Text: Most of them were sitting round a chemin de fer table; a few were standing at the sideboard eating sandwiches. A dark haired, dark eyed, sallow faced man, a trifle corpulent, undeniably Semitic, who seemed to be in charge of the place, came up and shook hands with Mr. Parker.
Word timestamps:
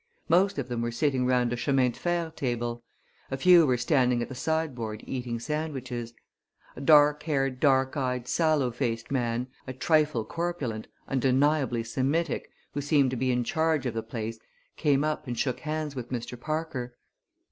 Most 0.29 0.57
of 0.57 0.67
them 0.67 0.81
were 0.81 0.89
sitting 0.89 1.27
round 1.27 1.53
a 1.53 1.55
chemin 1.55 1.91
de 1.91 1.99
fer 1.99 2.31
table; 2.31 2.83
a 3.29 3.37
few 3.37 3.67
were 3.67 3.77
standing 3.77 4.19
at 4.23 4.29
the 4.29 4.33
sideboard 4.33 5.03
eating 5.05 5.39
sandwiches. 5.39 6.15
A 6.75 6.81
dark 6.81 7.21
haired, 7.21 7.59
dark 7.59 7.95
eyed, 7.95 8.27
sallow 8.27 8.71
faced 8.71 9.11
man, 9.11 9.45
a 9.67 9.73
trifle 9.73 10.25
corpulent, 10.25 10.87
undeniably 11.07 11.83
Semitic, 11.83 12.49
who 12.73 12.81
seemed 12.81 13.11
to 13.11 13.15
be 13.15 13.31
in 13.31 13.43
charge 13.43 13.85
of 13.85 13.93
the 13.93 14.01
place, 14.01 14.39
came 14.75 15.03
up 15.03 15.27
and 15.27 15.37
shook 15.37 15.59
hands 15.59 15.95
with 15.95 16.09
Mr. 16.09 16.39
Parker. 16.39 16.95